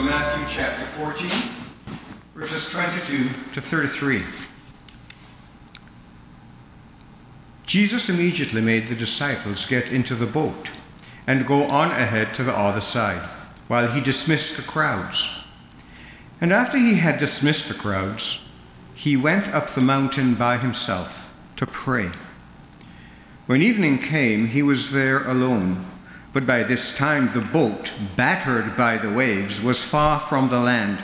from 0.00 0.08
Matthew 0.08 0.46
chapter 0.48 0.86
14, 0.86 1.30
verses 2.34 2.70
22 2.70 3.28
to 3.52 3.60
33. 3.60 4.22
Jesus 7.66 8.08
immediately 8.08 8.62
made 8.62 8.88
the 8.88 8.94
disciples 8.94 9.68
get 9.68 9.92
into 9.92 10.14
the 10.14 10.24
boat 10.24 10.70
and 11.26 11.46
go 11.46 11.64
on 11.64 11.90
ahead 11.90 12.34
to 12.34 12.42
the 12.42 12.56
other 12.56 12.80
side, 12.80 13.20
while 13.68 13.88
he 13.88 14.00
dismissed 14.00 14.56
the 14.56 14.62
crowds. 14.62 15.44
And 16.40 16.50
after 16.50 16.78
he 16.78 16.94
had 16.94 17.18
dismissed 17.18 17.68
the 17.68 17.74
crowds, 17.74 18.48
he 18.94 19.18
went 19.18 19.48
up 19.48 19.68
the 19.68 19.82
mountain 19.82 20.34
by 20.34 20.56
himself 20.56 21.30
to 21.56 21.66
pray. 21.66 22.08
When 23.44 23.60
evening 23.60 23.98
came, 23.98 24.46
he 24.46 24.62
was 24.62 24.92
there 24.92 25.28
alone. 25.28 25.84
But 26.32 26.46
by 26.46 26.62
this 26.62 26.96
time 26.96 27.32
the 27.32 27.40
boat, 27.40 27.92
battered 28.16 28.76
by 28.76 28.96
the 28.98 29.10
waves, 29.10 29.62
was 29.62 29.82
far 29.82 30.20
from 30.20 30.48
the 30.48 30.60
land, 30.60 31.02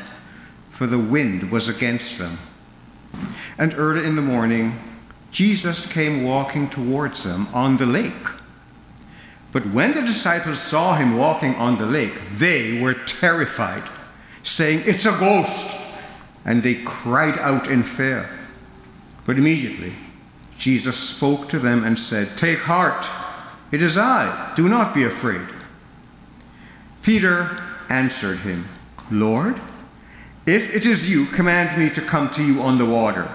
for 0.70 0.86
the 0.86 0.98
wind 0.98 1.50
was 1.50 1.68
against 1.68 2.18
them. 2.18 2.38
And 3.58 3.74
early 3.76 4.06
in 4.06 4.16
the 4.16 4.22
morning, 4.22 4.78
Jesus 5.30 5.92
came 5.92 6.22
walking 6.22 6.68
towards 6.68 7.24
them 7.24 7.48
on 7.52 7.76
the 7.76 7.86
lake. 7.86 8.28
But 9.52 9.66
when 9.66 9.94
the 9.94 10.02
disciples 10.02 10.60
saw 10.60 10.96
him 10.96 11.16
walking 11.16 11.54
on 11.54 11.78
the 11.78 11.86
lake, 11.86 12.14
they 12.34 12.80
were 12.80 12.94
terrified, 12.94 13.82
saying, 14.42 14.82
It's 14.84 15.06
a 15.06 15.18
ghost! 15.18 15.82
And 16.44 16.62
they 16.62 16.74
cried 16.84 17.38
out 17.38 17.68
in 17.68 17.82
fear. 17.82 18.28
But 19.24 19.38
immediately 19.38 19.92
Jesus 20.56 20.96
spoke 20.96 21.48
to 21.48 21.58
them 21.58 21.84
and 21.84 21.98
said, 21.98 22.38
Take 22.38 22.60
heart. 22.60 23.08
It 23.72 23.82
is 23.82 23.98
I. 23.98 24.52
Do 24.54 24.68
not 24.68 24.94
be 24.94 25.04
afraid. 25.04 25.46
Peter 27.02 27.56
answered 27.88 28.40
him, 28.40 28.68
Lord, 29.10 29.60
if 30.46 30.74
it 30.74 30.86
is 30.86 31.10
you, 31.10 31.26
command 31.26 31.78
me 31.78 31.90
to 31.90 32.00
come 32.00 32.30
to 32.30 32.44
you 32.44 32.62
on 32.62 32.78
the 32.78 32.86
water. 32.86 33.28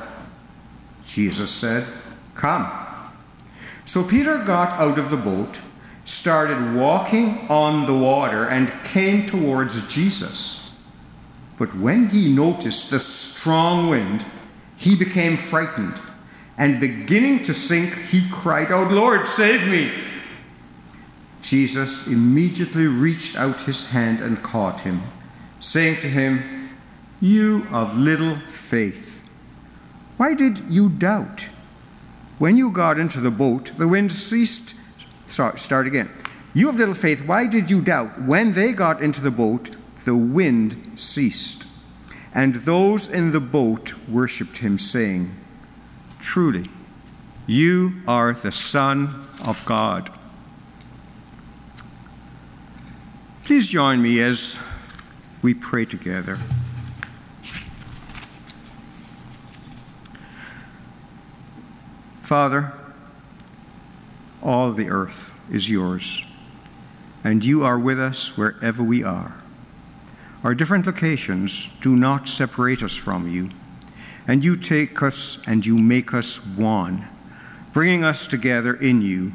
Jesus 1.05 1.51
said, 1.51 1.85
Come. 2.35 2.69
So 3.85 4.07
Peter 4.07 4.37
got 4.43 4.73
out 4.73 4.97
of 4.97 5.09
the 5.09 5.17
boat, 5.17 5.59
started 6.05 6.75
walking 6.75 7.39
on 7.49 7.85
the 7.85 7.97
water, 7.97 8.47
and 8.47 8.71
came 8.83 9.25
towards 9.25 9.93
Jesus. 9.93 10.79
But 11.57 11.75
when 11.75 12.07
he 12.07 12.33
noticed 12.33 12.89
the 12.89 12.99
strong 12.99 13.89
wind, 13.89 14.25
he 14.77 14.95
became 14.95 15.37
frightened, 15.37 16.01
and 16.57 16.79
beginning 16.79 17.43
to 17.43 17.53
sink, 17.53 17.93
he 18.09 18.27
cried 18.31 18.71
out, 18.71 18.91
Lord, 18.91 19.27
save 19.27 19.67
me! 19.67 19.91
Jesus 21.41 22.07
immediately 22.07 22.87
reached 22.87 23.37
out 23.37 23.61
his 23.61 23.91
hand 23.91 24.21
and 24.21 24.41
caught 24.43 24.81
him, 24.81 25.01
saying 25.59 25.99
to 26.01 26.07
him, 26.07 26.69
You 27.19 27.65
of 27.71 27.97
little 27.97 28.35
faith, 28.35 29.27
why 30.17 30.35
did 30.35 30.59
you 30.69 30.89
doubt? 30.89 31.49
When 32.37 32.57
you 32.57 32.71
got 32.71 32.99
into 32.99 33.19
the 33.19 33.31
boat, 33.31 33.71
the 33.77 33.87
wind 33.87 34.11
ceased. 34.11 34.75
Sorry, 35.25 35.57
start 35.57 35.87
again. 35.87 36.09
You 36.53 36.69
of 36.69 36.75
little 36.75 36.93
faith, 36.93 37.25
why 37.25 37.47
did 37.47 37.71
you 37.71 37.81
doubt? 37.81 38.21
When 38.21 38.51
they 38.51 38.73
got 38.73 39.01
into 39.01 39.21
the 39.21 39.31
boat, 39.31 39.75
the 40.05 40.15
wind 40.15 40.91
ceased. 40.95 41.67
And 42.33 42.55
those 42.55 43.09
in 43.09 43.31
the 43.31 43.39
boat 43.39 43.93
worshipped 44.07 44.59
him, 44.59 44.77
saying, 44.77 45.35
Truly, 46.19 46.69
you 47.47 48.01
are 48.07 48.33
the 48.33 48.51
Son 48.51 49.25
of 49.43 49.63
God. 49.65 50.11
Please 53.51 53.67
join 53.67 54.01
me 54.01 54.21
as 54.21 54.57
we 55.41 55.53
pray 55.53 55.83
together. 55.83 56.37
Father, 62.21 62.71
all 64.41 64.71
the 64.71 64.89
earth 64.89 65.37
is 65.51 65.69
yours, 65.69 66.25
and 67.25 67.43
you 67.43 67.61
are 67.65 67.77
with 67.77 67.99
us 67.99 68.37
wherever 68.37 68.81
we 68.81 69.03
are. 69.03 69.35
Our 70.45 70.55
different 70.55 70.85
locations 70.85 71.77
do 71.81 71.93
not 71.97 72.29
separate 72.29 72.81
us 72.81 72.95
from 72.95 73.27
you, 73.27 73.49
and 74.25 74.45
you 74.45 74.55
take 74.55 75.03
us 75.03 75.45
and 75.45 75.65
you 75.65 75.77
make 75.77 76.13
us 76.13 76.55
one, 76.55 77.09
bringing 77.73 78.05
us 78.05 78.27
together 78.27 78.73
in 78.73 79.01
you. 79.01 79.33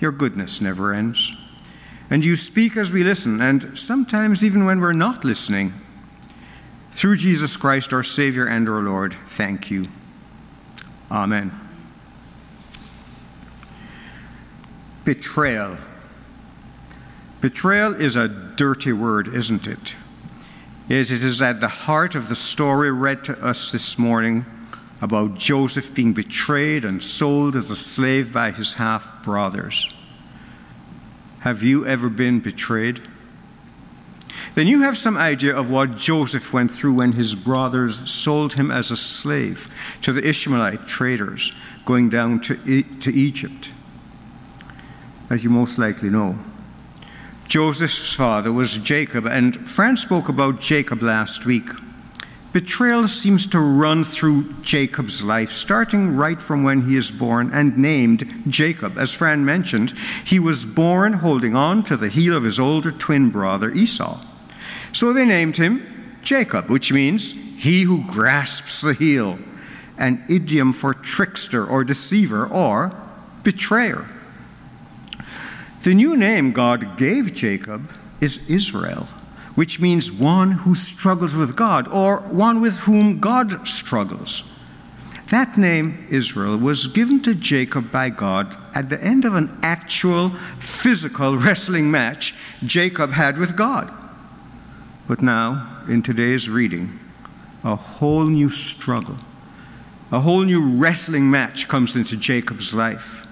Your 0.00 0.10
goodness 0.10 0.60
never 0.60 0.92
ends. 0.92 1.36
And 2.12 2.26
you 2.26 2.36
speak 2.36 2.76
as 2.76 2.92
we 2.92 3.02
listen, 3.02 3.40
and 3.40 3.78
sometimes 3.78 4.44
even 4.44 4.66
when 4.66 4.82
we're 4.82 4.92
not 4.92 5.24
listening. 5.24 5.72
Through 6.92 7.16
Jesus 7.16 7.56
Christ, 7.56 7.90
our 7.94 8.02
Savior 8.02 8.46
and 8.46 8.68
our 8.68 8.82
Lord, 8.82 9.16
thank 9.28 9.70
you. 9.70 9.88
Amen. 11.10 11.58
Betrayal. 15.06 15.78
Betrayal 17.40 17.94
is 17.94 18.14
a 18.14 18.28
dirty 18.28 18.92
word, 18.92 19.34
isn't 19.34 19.66
it? 19.66 19.94
Yet 20.88 21.10
it 21.10 21.24
is 21.24 21.40
at 21.40 21.62
the 21.62 21.68
heart 21.68 22.14
of 22.14 22.28
the 22.28 22.36
story 22.36 22.92
read 22.92 23.24
to 23.24 23.42
us 23.42 23.72
this 23.72 23.98
morning 23.98 24.44
about 25.00 25.38
Joseph 25.38 25.94
being 25.94 26.12
betrayed 26.12 26.84
and 26.84 27.02
sold 27.02 27.56
as 27.56 27.70
a 27.70 27.76
slave 27.76 28.34
by 28.34 28.50
his 28.50 28.74
half 28.74 29.24
brothers. 29.24 29.94
Have 31.42 31.62
you 31.62 31.84
ever 31.84 32.08
been 32.08 32.38
betrayed? 32.38 33.02
Then 34.54 34.68
you 34.68 34.82
have 34.82 34.96
some 34.96 35.16
idea 35.16 35.56
of 35.56 35.70
what 35.70 35.96
Joseph 35.96 36.52
went 36.52 36.70
through 36.70 36.94
when 36.94 37.12
his 37.12 37.34
brothers 37.34 38.08
sold 38.08 38.54
him 38.54 38.70
as 38.70 38.92
a 38.92 38.96
slave 38.96 39.68
to 40.02 40.12
the 40.12 40.26
Ishmaelite 40.26 40.86
traders 40.86 41.52
going 41.84 42.10
down 42.10 42.40
to, 42.42 42.60
e- 42.64 42.84
to 43.00 43.12
Egypt. 43.12 43.70
As 45.30 45.42
you 45.42 45.50
most 45.50 45.78
likely 45.78 46.10
know, 46.10 46.38
Joseph's 47.48 48.14
father 48.14 48.52
was 48.52 48.78
Jacob, 48.78 49.26
and 49.26 49.68
Fran 49.68 49.96
spoke 49.96 50.28
about 50.28 50.60
Jacob 50.60 51.02
last 51.02 51.44
week. 51.44 51.68
Betrayal 52.52 53.08
seems 53.08 53.46
to 53.46 53.58
run 53.58 54.04
through 54.04 54.52
Jacob's 54.62 55.22
life, 55.22 55.50
starting 55.52 56.16
right 56.16 56.40
from 56.40 56.62
when 56.62 56.82
he 56.82 56.96
is 56.96 57.10
born 57.10 57.50
and 57.50 57.78
named 57.78 58.44
Jacob. 58.46 58.98
As 58.98 59.14
Fran 59.14 59.42
mentioned, 59.44 59.94
he 60.24 60.38
was 60.38 60.66
born 60.66 61.14
holding 61.14 61.56
on 61.56 61.82
to 61.84 61.96
the 61.96 62.10
heel 62.10 62.36
of 62.36 62.44
his 62.44 62.60
older 62.60 62.92
twin 62.92 63.30
brother 63.30 63.70
Esau. 63.70 64.22
So 64.92 65.14
they 65.14 65.24
named 65.24 65.56
him 65.56 66.18
Jacob, 66.22 66.68
which 66.68 66.92
means 66.92 67.32
he 67.56 67.82
who 67.82 68.06
grasps 68.06 68.82
the 68.82 68.92
heel, 68.92 69.38
an 69.96 70.22
idiom 70.28 70.74
for 70.74 70.92
trickster 70.92 71.64
or 71.64 71.84
deceiver 71.84 72.46
or 72.46 72.94
betrayer. 73.44 74.06
The 75.84 75.94
new 75.94 76.18
name 76.18 76.52
God 76.52 76.98
gave 76.98 77.32
Jacob 77.32 77.90
is 78.20 78.50
Israel 78.50 79.08
which 79.54 79.80
means 79.80 80.10
one 80.10 80.52
who 80.52 80.74
struggles 80.74 81.36
with 81.36 81.56
God 81.56 81.88
or 81.88 82.18
one 82.18 82.60
with 82.60 82.78
whom 82.78 83.20
God 83.20 83.68
struggles. 83.68 84.50
That 85.30 85.56
name, 85.56 86.06
Israel, 86.10 86.56
was 86.56 86.86
given 86.88 87.22
to 87.22 87.34
Jacob 87.34 87.90
by 87.90 88.10
God 88.10 88.56
at 88.74 88.90
the 88.90 89.02
end 89.02 89.24
of 89.24 89.34
an 89.34 89.58
actual 89.62 90.30
physical 90.58 91.36
wrestling 91.38 91.90
match 91.90 92.34
Jacob 92.64 93.12
had 93.12 93.38
with 93.38 93.56
God. 93.56 93.92
But 95.08 95.22
now, 95.22 95.82
in 95.88 96.02
today's 96.02 96.48
reading, 96.48 96.98
a 97.64 97.76
whole 97.76 98.24
new 98.24 98.48
struggle, 98.48 99.16
a 100.10 100.20
whole 100.20 100.42
new 100.42 100.76
wrestling 100.76 101.30
match 101.30 101.68
comes 101.68 101.96
into 101.96 102.16
Jacob's 102.16 102.74
life. 102.74 103.26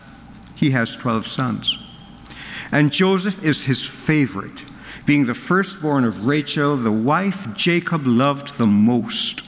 He 0.55 0.71
has 0.71 0.97
12 0.97 1.27
sons. 1.27 1.87
And 2.73 2.93
Joseph 2.93 3.45
is 3.45 3.67
his 3.67 3.85
favorite 3.85 4.65
being 5.11 5.27
the 5.27 5.35
firstborn 5.35 6.05
of 6.05 6.25
Rachel, 6.25 6.77
the 6.77 6.93
wife 6.93 7.53
Jacob 7.57 8.07
loved 8.07 8.57
the 8.59 8.67
most. 8.67 9.43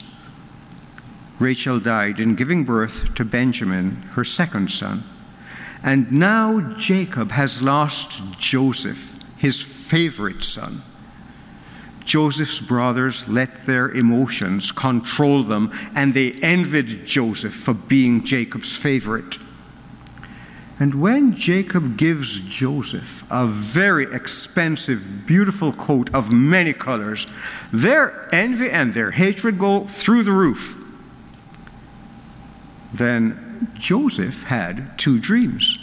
Rachel 1.39 1.79
died 1.79 2.19
in 2.19 2.35
giving 2.35 2.65
birth 2.65 3.15
to 3.15 3.23
Benjamin, 3.23 3.91
her 4.11 4.25
second 4.25 4.69
son. 4.71 5.03
And 5.81 6.11
now 6.11 6.59
Jacob 6.75 7.31
has 7.31 7.63
lost 7.63 8.37
Joseph, 8.37 9.17
his 9.37 9.63
favorite 9.63 10.43
son. 10.43 10.81
Joseph's 12.03 12.59
brothers 12.59 13.29
let 13.29 13.65
their 13.65 13.89
emotions 13.89 14.69
control 14.69 15.43
them, 15.43 15.71
and 15.95 16.13
they 16.13 16.33
envied 16.41 17.05
Joseph 17.05 17.53
for 17.53 17.73
being 17.73 18.25
Jacob's 18.25 18.75
favorite. 18.75 19.37
And 20.79 20.95
when 20.95 21.35
Jacob 21.35 21.97
gives 21.97 22.39
Joseph 22.39 23.23
a 23.29 23.45
very 23.47 24.05
expensive, 24.13 25.27
beautiful 25.27 25.71
coat 25.71 26.13
of 26.13 26.33
many 26.33 26.73
colors, 26.73 27.27
their 27.71 28.27
envy 28.33 28.69
and 28.69 28.93
their 28.93 29.11
hatred 29.11 29.59
go 29.59 29.85
through 29.85 30.23
the 30.23 30.31
roof. 30.31 30.79
Then 32.91 33.71
Joseph 33.75 34.43
had 34.43 34.97
two 34.97 35.19
dreams. 35.19 35.77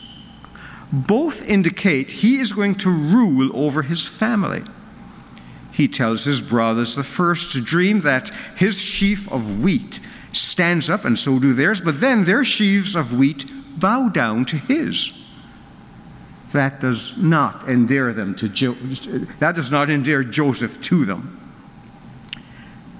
Both 0.92 1.48
indicate 1.48 2.10
he 2.10 2.40
is 2.40 2.52
going 2.52 2.74
to 2.76 2.90
rule 2.90 3.50
over 3.54 3.82
his 3.82 4.06
family. 4.06 4.64
he 5.72 5.88
tells 5.88 6.24
his 6.24 6.40
brothers 6.40 6.94
the 6.94 7.02
first 7.04 7.64
dream 7.64 8.00
that 8.00 8.28
his 8.56 8.78
sheaf 8.82 9.30
of 9.32 9.60
wheat 9.62 10.00
stands 10.32 10.90
up, 10.90 11.04
and 11.04 11.18
so 11.18 11.38
do 11.38 11.54
theirs, 11.54 11.80
but 11.80 12.00
then 12.00 12.24
their 12.24 12.44
sheaves 12.44 12.94
of 12.94 13.16
wheat 13.16 13.46
bow 13.78 14.08
down 14.08 14.44
to 14.46 14.56
his. 14.56 15.16
That 16.52 16.80
does 16.80 17.16
not 17.16 17.68
endear 17.68 18.12
them 18.12 18.34
to 18.36 18.48
jo- 18.48 18.72
that 19.38 19.54
does 19.54 19.70
not 19.70 19.88
endear 19.88 20.24
Joseph 20.24 20.82
to 20.82 21.04
them. 21.04 21.36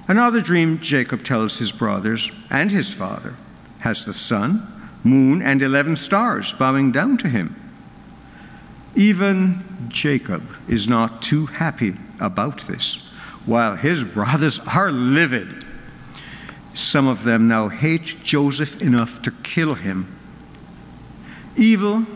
Another 0.07 0.41
dream 0.41 0.79
Jacob 0.81 1.25
tells 1.25 1.59
his 1.59 1.73
brothers 1.73 2.31
and 2.51 2.71
his 2.71 2.93
father 2.93 3.37
has 3.81 4.05
the 4.05 4.15
sun, 4.15 4.91
moon, 5.03 5.43
and 5.43 5.63
eleven 5.63 5.97
stars 5.97 6.53
bowing 6.53 6.93
down 6.93 7.17
to 7.19 7.29
him. 7.29 7.57
Even 8.95 9.65
Jacob 9.89 10.57
is 10.69 10.89
not 10.89 11.23
too 11.23 11.47
happy 11.47 11.97
about 12.19 12.63
this, 12.63 13.13
while 13.47 13.77
his 13.77 14.05
brothers 14.05 14.61
are 14.75 14.93
livid. 14.93 15.65
Some 16.75 17.09
of 17.09 17.25
them 17.25 17.49
now 17.49 17.69
hate 17.69 18.23
Joseph 18.23 18.81
enough 18.81 19.23
to 19.23 19.31
kill 19.31 19.75
him. 19.75 20.17
Evil, 21.61 22.07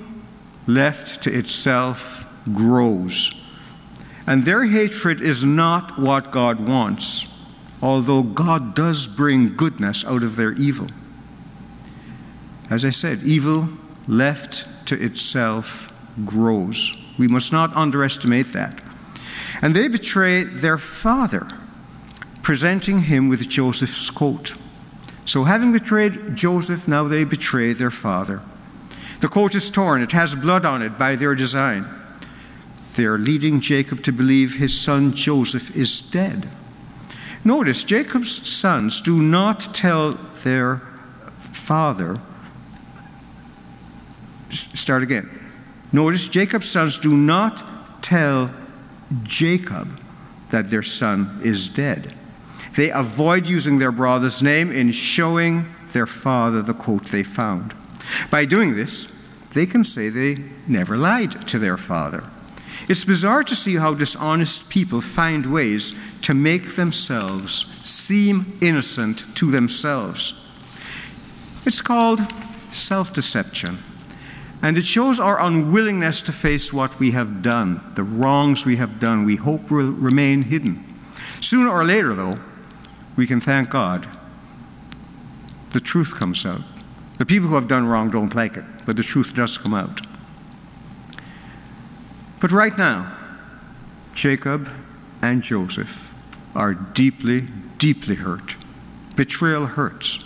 left 0.67 1.23
to 1.25 1.31
itself, 1.31 2.27
grows. 2.51 3.47
And 4.27 4.45
their 4.45 4.65
hatred 4.65 5.21
is 5.21 5.45
not 5.45 5.99
what 5.99 6.31
God 6.31 6.67
wants, 6.67 7.47
although 7.83 8.23
God 8.23 8.75
does 8.75 9.07
bring 9.07 9.55
goodness 9.55 10.03
out 10.07 10.23
of 10.23 10.37
their 10.37 10.53
evil. 10.53 10.89
As 12.71 12.87
I 12.87 12.91
said, 12.91 13.19
evil 13.23 13.69
left 14.09 14.67
to 14.87 14.99
itself 14.99 15.93
grows. 16.25 16.97
We 17.19 17.29
must 17.29 17.53
not 17.53 17.77
underestimate 17.77 18.47
that. 18.55 18.81
And 19.61 19.77
they 19.77 19.89
betray 19.89 20.45
their 20.45 20.79
father, 20.79 21.49
presenting 22.43 23.01
him 23.03 23.29
with 23.29 23.47
Joseph's 23.51 24.09
coat. 24.09 24.55
So, 25.27 25.45
having 25.45 25.73
betrayed 25.73 26.35
Joseph, 26.35 26.89
now 26.89 27.05
they 27.05 27.25
betray 27.25 27.75
their 27.75 27.91
father. 27.91 28.43
The 29.21 29.29
coat 29.29 29.55
is 29.55 29.71
torn, 29.71 30.03
it 30.03 30.13
has 30.13 30.35
blood 30.35 30.65
on 30.65 30.83
it 30.83 30.99
by 30.99 31.17
their 31.17 31.35
design. 31.35 31.87
They 32.97 33.05
are 33.05 33.19
leading 33.19 33.61
Jacob 33.61 34.03
to 34.05 34.13
believe 34.13 34.57
his 34.57 34.79
son 34.79 35.15
Joseph 35.15 35.75
is 35.77 36.01
dead. 36.01 36.49
Notice, 37.45 37.85
Jacob's 37.85 38.49
sons 38.49 39.01
do 39.01 39.21
not 39.21 39.75
tell 39.75 40.15
their 40.43 40.77
father. 41.53 42.21
Start 44.51 45.03
again. 45.03 45.29
Notice, 45.93 46.29
Jacob's 46.29 46.71
sons 46.71 46.99
do 46.99 47.17
not 47.17 48.03
tell 48.03 48.51
Jacob 49.23 50.01
that 50.51 50.71
their 50.71 50.83
son 50.83 51.41
is 51.43 51.69
dead. 51.69 52.15
They 52.77 52.91
avoid 52.91 53.47
using 53.47 53.79
their 53.79 53.93
brother's 53.93 54.43
name 54.43 54.73
in 54.73 54.93
showing 54.93 55.73
their 55.93 56.07
father 56.07 56.63
the 56.63 56.75
coat 56.75 57.07
they 57.07 57.23
found. 57.23 57.75
By 58.31 58.45
doing 58.45 58.75
this, 58.75 59.07
they 59.55 59.67
can 59.67 59.85
say 59.85 60.09
they 60.09 60.39
never 60.67 60.97
lied 60.97 61.47
to 61.49 61.59
their 61.59 61.77
father. 61.77 62.25
It's 62.89 63.05
bizarre 63.05 63.45
to 63.45 63.55
see 63.55 63.77
how 63.77 63.95
dishonest 63.95 64.69
people 64.69 65.01
find 65.01 65.47
ways 65.47 65.95
to 66.23 66.35
make 66.35 66.77
themselves 66.77 67.67
seem 67.89 68.59
innocent 68.61 69.25
to 69.37 69.51
themselves. 69.51 70.41
It's 71.65 71.81
called 71.81 72.21
self 72.73 73.15
deception. 73.15 73.79
And 74.61 74.79
it 74.79 74.85
shows 74.85 75.21
our 75.21 75.41
unwillingness 75.43 76.23
to 76.23 76.33
face 76.33 76.73
what 76.73 76.99
we 76.99 77.11
have 77.11 77.43
done, 77.43 77.83
the 77.95 78.03
wrongs 78.03 78.65
we 78.65 78.77
have 78.77 78.99
done, 78.99 79.25
we 79.25 79.37
hope 79.37 79.71
will 79.71 79.93
remain 79.93 80.43
hidden. 80.43 80.83
Sooner 81.41 81.69
or 81.69 81.85
later, 81.85 82.15
though, 82.15 82.39
we 83.17 83.27
can 83.27 83.41
thank 83.41 83.69
God. 83.69 84.07
The 85.73 85.81
truth 85.81 86.17
comes 86.17 86.47
out. 86.47 86.63
The 87.19 87.27
people 87.27 87.49
who 87.49 87.55
have 87.55 87.69
done 87.69 87.87
wrong 87.87 88.11
don't 88.11 88.35
like 88.35 88.57
it, 88.57 88.65
but 88.87 88.97
the 88.97 89.03
truth 89.03 89.35
does 89.35 89.57
come 89.57 89.75
out. 89.75 90.01
But 92.41 92.53
right 92.53 92.77
now, 92.77 93.17
Jacob 94.15 94.69
and 95.23 95.43
Joseph 95.43 96.15
are 96.55 96.75
deeply, 96.75 97.49
deeply 97.79 98.17
hurt. 98.17 98.57
Betrayal 99.17 99.67
hurts 99.67 100.25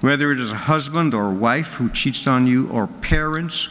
whether 0.00 0.30
it 0.30 0.38
is 0.38 0.52
a 0.52 0.56
husband 0.56 1.12
or 1.12 1.30
wife 1.30 1.74
who 1.74 1.88
cheats 1.90 2.26
on 2.26 2.46
you, 2.46 2.68
or 2.70 2.86
parents 2.86 3.68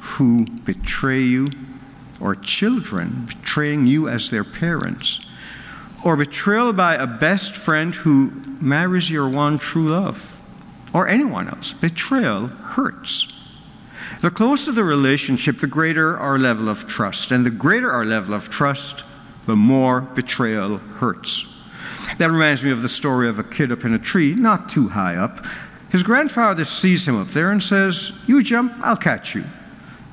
who 0.00 0.46
betray 0.64 1.20
you, 1.20 1.48
or 2.20 2.34
children 2.34 3.26
betraying 3.26 3.86
you 3.86 4.08
as 4.08 4.30
their 4.30 4.44
parents, 4.44 5.20
or 6.04 6.16
betrayal 6.16 6.72
by 6.72 6.94
a 6.94 7.06
best 7.06 7.54
friend 7.54 7.94
who 7.94 8.30
marries 8.60 9.10
your 9.10 9.28
one 9.28 9.58
true 9.58 9.90
love, 9.90 10.35
or 10.96 11.06
anyone 11.06 11.46
else. 11.46 11.74
Betrayal 11.74 12.46
hurts. 12.46 13.52
The 14.22 14.30
closer 14.30 14.72
the 14.72 14.82
relationship, 14.82 15.58
the 15.58 15.66
greater 15.66 16.16
our 16.16 16.38
level 16.38 16.70
of 16.70 16.88
trust. 16.88 17.30
And 17.30 17.44
the 17.44 17.50
greater 17.50 17.92
our 17.92 18.06
level 18.06 18.32
of 18.32 18.48
trust, 18.48 19.04
the 19.44 19.56
more 19.56 20.00
betrayal 20.00 20.78
hurts. 20.78 21.52
That 22.16 22.30
reminds 22.30 22.64
me 22.64 22.70
of 22.70 22.80
the 22.80 22.88
story 22.88 23.28
of 23.28 23.38
a 23.38 23.44
kid 23.44 23.70
up 23.70 23.84
in 23.84 23.92
a 23.92 23.98
tree, 23.98 24.34
not 24.34 24.70
too 24.70 24.88
high 24.88 25.16
up, 25.16 25.44
his 25.90 26.02
grandfather 26.02 26.64
sees 26.64 27.06
him 27.06 27.20
up 27.20 27.28
there 27.28 27.52
and 27.52 27.62
says, 27.62 28.18
You 28.26 28.42
jump, 28.42 28.72
I'll 28.80 28.96
catch 28.96 29.34
you. 29.34 29.44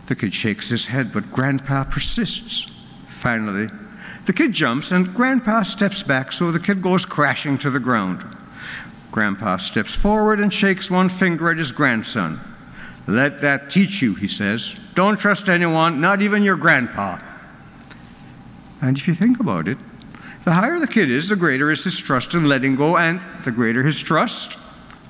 The 0.08 0.16
kid 0.16 0.34
shakes 0.34 0.68
his 0.68 0.88
head, 0.88 1.14
but 1.14 1.32
Grandpa 1.32 1.86
persists. 1.86 2.86
Finally, 3.08 3.70
the 4.26 4.34
kid 4.34 4.52
jumps 4.52 4.92
and 4.92 5.14
Grandpa 5.14 5.64
steps 5.64 6.04
back, 6.04 6.34
so 6.34 6.52
the 6.52 6.60
kid 6.60 6.82
goes 6.82 7.06
crashing 7.06 7.58
to 7.60 7.70
the 7.70 7.80
ground. 7.80 8.26
Grandpa 9.14 9.58
steps 9.58 9.94
forward 9.94 10.40
and 10.40 10.52
shakes 10.52 10.90
one 10.90 11.08
finger 11.08 11.52
at 11.52 11.60
his 11.60 11.72
grandson. 11.72 12.40
Let 13.06 13.42
that 13.42 13.70
teach 13.70 14.02
you, 14.02 14.16
he 14.16 14.28
says. 14.28 14.80
Don't 14.96 15.20
trust 15.20 15.50
anyone, 15.50 16.02
not 16.02 16.24
even 16.24 16.42
your 16.42 16.58
grandpa. 16.58 17.20
And 18.82 18.98
if 18.98 19.08
you 19.08 19.14
think 19.14 19.40
about 19.40 19.68
it, 19.68 19.78
the 20.46 20.54
higher 20.54 20.80
the 20.80 20.88
kid 20.88 21.12
is, 21.12 21.30
the 21.30 21.36
greater 21.36 21.70
is 21.70 21.84
his 21.84 22.00
trust 22.00 22.34
in 22.34 22.50
letting 22.50 22.76
go, 22.76 22.98
and 22.98 23.24
the 23.46 23.52
greater 23.52 23.84
his 23.84 24.00
trust, 24.00 24.58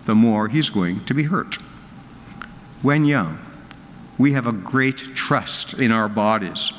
the 0.06 0.16
more 0.16 0.50
he's 0.50 0.70
going 0.70 1.06
to 1.06 1.14
be 1.14 1.24
hurt. 1.24 1.56
When 2.82 3.06
young, 3.06 3.40
we 4.18 4.34
have 4.34 4.48
a 4.48 4.52
great 4.52 5.16
trust 5.16 5.80
in 5.80 5.94
our 5.94 6.10
bodies. 6.10 6.74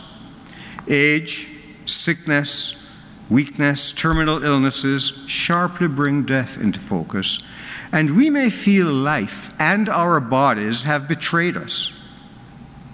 Age, 0.87 1.48
sickness, 1.87 2.83
weakness, 3.28 3.92
terminal 3.92 4.42
illnesses 4.42 5.24
sharply 5.26 5.88
bring 5.88 6.24
death 6.24 6.60
into 6.60 6.80
focus, 6.80 7.46
and 7.92 8.16
we 8.16 8.30
may 8.30 8.50
feel 8.50 8.86
life 8.86 9.52
and 9.60 9.88
our 9.88 10.20
bodies 10.20 10.82
have 10.82 11.08
betrayed 11.08 11.56
us. 11.56 12.08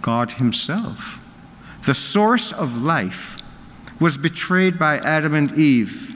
God 0.02 0.32
Himself, 0.32 1.24
the 1.86 1.94
source 1.94 2.52
of 2.52 2.82
life, 2.82 3.38
was 3.98 4.16
betrayed 4.16 4.78
by 4.78 4.98
Adam 4.98 5.34
and 5.34 5.52
Eve, 5.52 6.14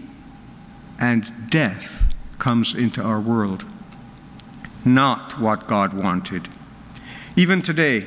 and 0.99 1.51
death 1.51 2.15
comes 2.39 2.75
into 2.75 3.03
our 3.03 3.21
world 3.21 3.65
not 4.85 5.39
what 5.39 5.67
God 5.67 5.93
wanted. 5.93 6.49
Even 7.37 7.63
today, 7.63 8.07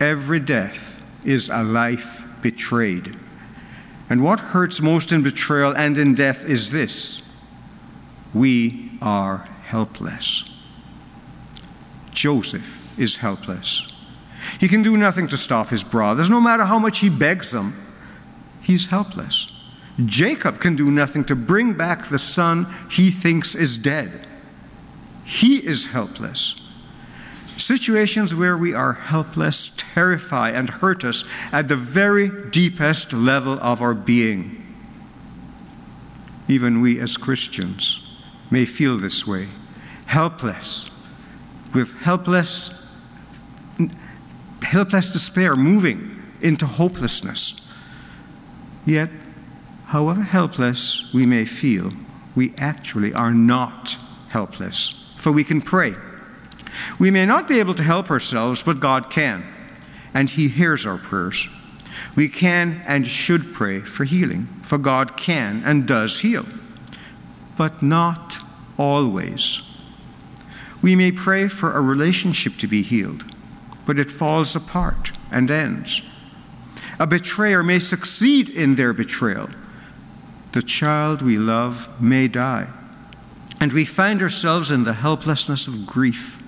every 0.00 0.40
death 0.40 1.04
is 1.24 1.48
a 1.48 1.62
life 1.62 2.26
betrayed. 2.40 3.16
And 4.10 4.24
what 4.24 4.40
hurts 4.40 4.82
most 4.82 5.12
in 5.12 5.22
betrayal 5.22 5.74
and 5.74 5.96
in 5.96 6.14
death 6.14 6.44
is 6.44 6.70
this 6.70 7.22
we 8.34 8.90
are 9.00 9.48
helpless. 9.62 10.60
Joseph 12.10 12.98
is 12.98 13.18
helpless. 13.18 13.86
He 14.58 14.68
can 14.68 14.82
do 14.82 14.96
nothing 14.96 15.28
to 15.28 15.36
stop 15.36 15.68
his 15.68 15.84
brothers, 15.84 16.28
no 16.28 16.40
matter 16.40 16.64
how 16.64 16.78
much 16.78 16.98
he 16.98 17.08
begs 17.08 17.52
them. 17.52 17.72
He's 18.60 18.86
helpless. 18.86 19.68
Jacob 20.04 20.60
can 20.60 20.76
do 20.76 20.90
nothing 20.90 21.24
to 21.24 21.36
bring 21.36 21.74
back 21.74 22.08
the 22.08 22.18
son 22.18 22.66
he 22.90 23.10
thinks 23.10 23.54
is 23.54 23.78
dead. 23.78 24.26
He 25.24 25.56
is 25.58 25.88
helpless. 25.92 26.69
Situations 27.60 28.34
where 28.34 28.56
we 28.56 28.72
are 28.72 28.94
helpless 28.94 29.74
terrify 29.76 30.48
and 30.48 30.70
hurt 30.70 31.04
us 31.04 31.24
at 31.52 31.68
the 31.68 31.76
very 31.76 32.30
deepest 32.50 33.12
level 33.12 33.58
of 33.60 33.82
our 33.82 33.92
being. 33.92 34.56
Even 36.48 36.80
we 36.80 36.98
as 36.98 37.18
Christians 37.18 38.24
may 38.50 38.64
feel 38.64 38.96
this 38.96 39.26
way 39.26 39.48
helpless, 40.06 40.90
with 41.74 41.92
helpless, 41.98 42.88
helpless 44.62 45.12
despair 45.12 45.54
moving 45.54 46.20
into 46.40 46.66
hopelessness. 46.66 47.72
Yet, 48.86 49.10
however 49.88 50.22
helpless 50.22 51.12
we 51.12 51.26
may 51.26 51.44
feel, 51.44 51.92
we 52.34 52.54
actually 52.56 53.12
are 53.12 53.34
not 53.34 53.98
helpless 54.30 55.14
for 55.18 55.30
we 55.30 55.44
can 55.44 55.60
pray. 55.60 55.94
We 56.98 57.10
may 57.10 57.26
not 57.26 57.48
be 57.48 57.60
able 57.60 57.74
to 57.74 57.82
help 57.82 58.10
ourselves, 58.10 58.62
but 58.62 58.80
God 58.80 59.10
can, 59.10 59.44
and 60.14 60.30
He 60.30 60.48
hears 60.48 60.86
our 60.86 60.98
prayers. 60.98 61.48
We 62.16 62.28
can 62.28 62.82
and 62.86 63.06
should 63.06 63.52
pray 63.52 63.80
for 63.80 64.04
healing, 64.04 64.46
for 64.62 64.78
God 64.78 65.16
can 65.16 65.62
and 65.64 65.86
does 65.86 66.20
heal, 66.20 66.46
but 67.56 67.82
not 67.82 68.38
always. 68.78 69.62
We 70.82 70.96
may 70.96 71.12
pray 71.12 71.48
for 71.48 71.72
a 71.72 71.80
relationship 71.80 72.56
to 72.58 72.66
be 72.66 72.82
healed, 72.82 73.24
but 73.86 73.98
it 73.98 74.10
falls 74.10 74.56
apart 74.56 75.12
and 75.30 75.50
ends. 75.50 76.02
A 76.98 77.06
betrayer 77.06 77.62
may 77.62 77.78
succeed 77.78 78.48
in 78.48 78.74
their 78.74 78.92
betrayal. 78.92 79.50
The 80.52 80.62
child 80.62 81.22
we 81.22 81.38
love 81.38 82.00
may 82.00 82.28
die. 82.28 82.68
And 83.60 83.72
we 83.72 83.84
find 83.84 84.22
ourselves 84.22 84.70
in 84.70 84.84
the 84.84 84.94
helplessness 84.94 85.66
of 85.66 85.86
grief. 85.86 86.39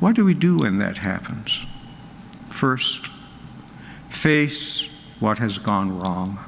What 0.00 0.16
do 0.16 0.24
we 0.24 0.34
do 0.34 0.58
when 0.58 0.78
that 0.78 0.98
happens? 0.98 1.66
First, 2.48 3.06
face 4.08 4.90
what 5.20 5.38
has 5.38 5.58
gone 5.58 5.98
wrong. 5.98 6.38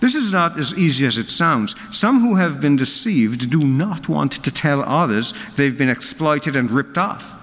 This 0.00 0.14
is 0.14 0.32
not 0.32 0.58
as 0.58 0.76
easy 0.76 1.06
as 1.06 1.16
it 1.16 1.30
sounds. 1.30 1.74
Some 1.96 2.20
who 2.20 2.34
have 2.34 2.60
been 2.60 2.76
deceived 2.76 3.50
do 3.50 3.64
not 3.64 4.08
want 4.08 4.32
to 4.32 4.50
tell 4.50 4.82
others 4.82 5.32
they've 5.54 5.78
been 5.78 5.88
exploited 5.88 6.54
and 6.54 6.70
ripped 6.70 6.98
off. 6.98 7.40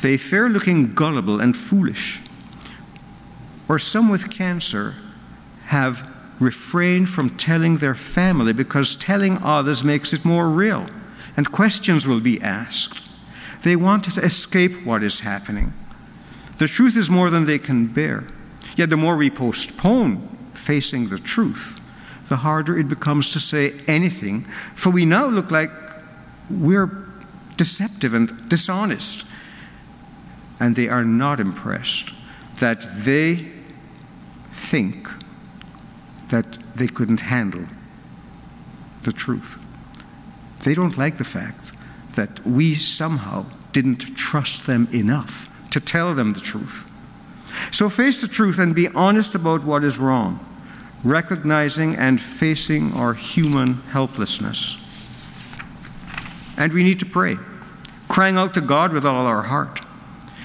They 0.00 0.16
fear 0.16 0.48
looking 0.48 0.94
gullible 0.94 1.40
and 1.40 1.56
foolish. 1.56 2.20
Or 3.68 3.78
some 3.78 4.08
with 4.08 4.30
cancer 4.30 4.94
have 5.66 6.10
refrained 6.40 7.10
from 7.10 7.30
telling 7.30 7.76
their 7.76 7.94
family 7.94 8.54
because 8.54 8.96
telling 8.96 9.38
others 9.38 9.84
makes 9.84 10.12
it 10.12 10.24
more 10.24 10.48
real, 10.48 10.86
and 11.36 11.52
questions 11.52 12.08
will 12.08 12.20
be 12.20 12.40
asked. 12.40 13.09
They 13.62 13.76
want 13.76 14.04
to 14.04 14.20
escape 14.22 14.84
what 14.84 15.02
is 15.02 15.20
happening. 15.20 15.72
The 16.58 16.68
truth 16.68 16.96
is 16.96 17.10
more 17.10 17.30
than 17.30 17.46
they 17.46 17.58
can 17.58 17.86
bear. 17.86 18.24
Yet 18.76 18.90
the 18.90 18.96
more 18.96 19.16
we 19.16 19.30
postpone 19.30 20.28
facing 20.54 21.08
the 21.08 21.18
truth, 21.18 21.80
the 22.28 22.36
harder 22.36 22.78
it 22.78 22.88
becomes 22.88 23.32
to 23.32 23.40
say 23.40 23.72
anything, 23.86 24.44
for 24.74 24.90
we 24.90 25.04
now 25.04 25.26
look 25.26 25.50
like 25.50 25.70
we're 26.48 27.06
deceptive 27.56 28.14
and 28.14 28.48
dishonest. 28.48 29.26
And 30.58 30.76
they 30.76 30.88
are 30.88 31.04
not 31.04 31.40
impressed 31.40 32.10
that 32.56 32.82
they 33.04 33.46
think 34.50 35.08
that 36.28 36.58
they 36.76 36.86
couldn't 36.86 37.20
handle 37.20 37.64
the 39.02 39.12
truth. 39.12 39.58
They 40.62 40.74
don't 40.74 40.98
like 40.98 41.16
the 41.16 41.24
fact 41.24 41.72
that 42.16 42.44
we 42.46 42.74
somehow 42.74 43.46
didn't 43.72 44.16
trust 44.16 44.66
them 44.66 44.88
enough 44.92 45.50
to 45.70 45.80
tell 45.80 46.14
them 46.14 46.32
the 46.32 46.40
truth. 46.40 46.86
So 47.70 47.88
face 47.88 48.20
the 48.20 48.28
truth 48.28 48.58
and 48.58 48.74
be 48.74 48.88
honest 48.88 49.34
about 49.34 49.64
what 49.64 49.84
is 49.84 49.98
wrong, 49.98 50.44
recognizing 51.04 51.94
and 51.96 52.20
facing 52.20 52.92
our 52.94 53.14
human 53.14 53.74
helplessness. 53.92 54.76
And 56.56 56.72
we 56.72 56.82
need 56.82 57.00
to 57.00 57.06
pray, 57.06 57.38
crying 58.08 58.36
out 58.36 58.54
to 58.54 58.60
God 58.60 58.92
with 58.92 59.06
all 59.06 59.26
our 59.26 59.42
heart. 59.42 59.80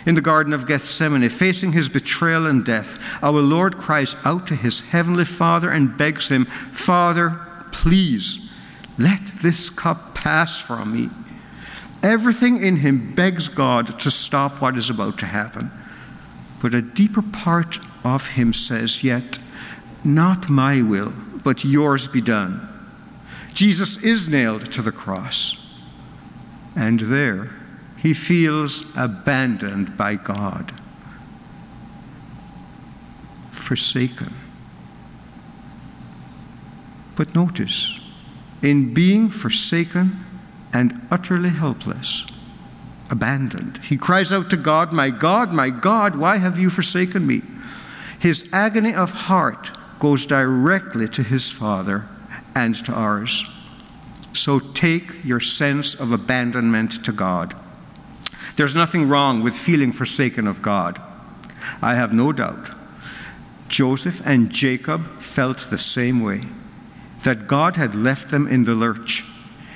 In 0.05 0.13
the 0.13 0.22
Garden 0.22 0.53
of 0.53 0.67
Gethsemane, 0.67 1.27
facing 1.29 1.72
his 1.72 1.89
betrayal 1.89 2.45
and 2.45 2.63
death, 2.63 3.00
our 3.24 3.41
Lord 3.41 3.77
cries 3.77 4.15
out 4.24 4.45
to 4.48 4.55
his 4.55 4.91
heavenly 4.91 5.25
Father 5.25 5.72
and 5.72 5.98
begs 5.98 6.27
him, 6.27 6.45
Father, 6.45 7.39
please, 7.72 8.53
let 9.00 9.19
this 9.41 9.72
cup 9.72 10.13
pass 10.13 10.62
from 10.62 10.93
me. 10.93 11.10
Everything 12.05 12.63
in 12.63 12.77
him 12.77 13.15
begs 13.15 13.47
God 13.47 14.00
to 14.01 14.12
stop 14.12 14.62
what 14.62 14.77
is 14.77 14.91
about 14.91 15.17
to 15.17 15.25
happen. 15.25 15.71
But 16.62 16.75
a 16.75 16.81
deeper 16.83 17.24
part 17.24 17.79
of 18.03 18.27
him 18.27 18.53
says, 18.53 19.03
Yet, 19.03 19.39
not 20.03 20.47
my 20.47 20.83
will, 20.83 21.13
but 21.43 21.65
yours 21.65 22.07
be 22.07 22.21
done. 22.21 22.69
Jesus 23.55 24.03
is 24.03 24.29
nailed 24.29 24.71
to 24.74 24.83
the 24.83 24.91
cross. 24.91 25.79
And 26.75 27.00
there 27.00 27.50
he 27.97 28.13
feels 28.13 28.95
abandoned 28.95 29.97
by 29.97 30.13
God, 30.13 30.74
forsaken. 33.51 34.31
But 37.15 37.33
notice, 37.33 38.00
in 38.62 38.93
being 38.93 39.31
forsaken, 39.31 40.25
and 40.75 41.08
utterly 41.10 41.51
helpless, 41.51 42.25
abandoned. 43.10 43.77
He 43.77 43.96
cries 43.96 44.34
out 44.34 44.50
to 44.50 44.58
God, 44.58 44.91
My 44.91 45.10
God, 45.10 45.53
my 45.53 45.70
God, 45.70 46.17
why 46.17 46.36
have 46.36 46.60
you 46.60 46.70
forsaken 46.70 47.25
me? 47.25 47.44
His 48.20 48.50
agony 48.51 48.94
of 48.94 49.12
heart 49.12 49.72
goes 50.00 50.25
directly 50.25 51.08
to 51.08 51.24
his 51.24 51.50
Father 51.50 52.10
and 52.53 52.75
to 52.84 52.94
ours. 52.94 53.46
So 54.34 54.60
take 54.60 55.24
your 55.24 55.39
sense 55.39 55.98
of 55.98 56.12
abandonment 56.12 57.05
to 57.05 57.13
God. 57.13 57.55
There's 58.58 58.75
nothing 58.75 59.08
wrong 59.08 59.44
with 59.44 59.58
feeling 59.58 59.94
forsaken 59.94 60.46
of 60.46 60.62
God. 60.62 61.01
I 61.82 61.96
have 61.96 62.12
no 62.12 62.34
doubt 62.34 62.70
Joseph 63.70 64.22
and 64.25 64.51
Jacob 64.51 65.05
felt 65.20 65.60
the 65.70 65.77
same 65.77 66.22
way, 66.22 66.41
that 67.24 67.48
God 67.48 67.77
had 67.77 67.96
left 67.96 68.29
them 68.29 68.46
in 68.46 68.65
the 68.65 68.75
lurch 68.75 69.24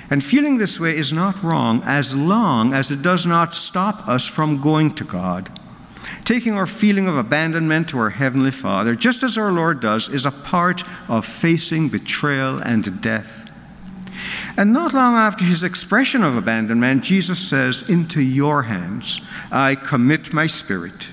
and 0.09 0.23
feeling 0.23 0.57
this 0.57 0.79
way 0.79 0.95
is 0.97 1.13
not 1.13 1.43
wrong 1.43 1.83
as 1.85 2.15
long 2.15 2.73
as 2.73 2.89
it 2.89 3.01
does 3.01 3.25
not 3.25 3.53
stop 3.53 4.07
us 4.07 4.27
from 4.27 4.61
going 4.61 4.91
to 4.95 5.03
God. 5.03 5.51
Taking 6.25 6.53
our 6.53 6.65
feeling 6.65 7.07
of 7.07 7.15
abandonment 7.15 7.89
to 7.89 7.99
our 7.99 8.09
Heavenly 8.09 8.51
Father, 8.51 8.95
just 8.95 9.21
as 9.21 9.37
our 9.37 9.51
Lord 9.51 9.79
does, 9.79 10.09
is 10.09 10.25
a 10.25 10.31
part 10.31 10.83
of 11.07 11.25
facing 11.25 11.89
betrayal 11.89 12.59
and 12.59 13.01
death. 13.01 13.51
And 14.57 14.73
not 14.73 14.93
long 14.93 15.15
after 15.15 15.45
his 15.45 15.63
expression 15.63 16.23
of 16.23 16.35
abandonment, 16.35 17.03
Jesus 17.03 17.39
says, 17.39 17.89
Into 17.89 18.21
your 18.21 18.63
hands 18.63 19.21
I 19.51 19.75
commit 19.75 20.33
my 20.33 20.47
spirit. 20.47 21.09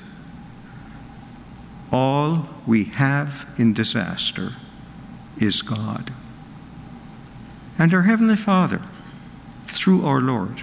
All 1.93 2.49
we 2.67 2.85
have 2.85 3.47
in 3.59 3.73
disaster 3.73 4.53
is 5.38 5.62
God. 5.62 6.12
And 7.78 7.92
our 7.92 8.02
Heavenly 8.02 8.37
Father, 8.37 8.80
through 9.64 10.06
our 10.06 10.21
Lord, 10.21 10.62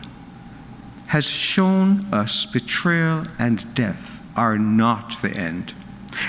has 1.07 1.29
shown 1.29 2.05
us 2.11 2.45
betrayal 2.45 3.25
and 3.37 3.75
death 3.75 4.25
are 4.35 4.57
not 4.57 5.21
the 5.21 5.29
end. 5.29 5.73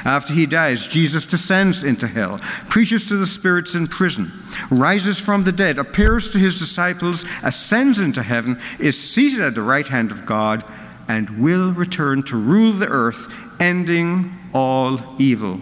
After 0.05 0.33
he 0.33 0.47
dies, 0.47 0.87
Jesus 0.87 1.27
descends 1.27 1.83
into 1.83 2.07
hell, 2.07 2.39
preaches 2.69 3.09
to 3.09 3.17
the 3.17 3.27
spirits 3.27 3.75
in 3.75 3.87
prison, 3.87 4.31
rises 4.71 5.21
from 5.21 5.45
the 5.45 5.53
dead, 5.53 5.79
appears 5.79 6.31
to 6.31 6.39
his 6.39 6.59
disciples, 6.59 7.25
ascends 7.43 7.99
into 7.99 8.23
heaven, 8.23 8.61
is 8.79 8.99
seated 8.99 9.41
at 9.41 9.55
the 9.55 9.63
right 9.63 9.87
hand 9.87 10.11
of 10.11 10.27
God, 10.27 10.65
and 11.07 11.39
will 11.43 11.73
return 11.73 12.23
to 12.25 12.37
rule 12.37 12.73
the 12.73 12.89
earth, 12.89 13.33
ending 13.61 14.39
all 14.55 15.01
evil. 15.19 15.61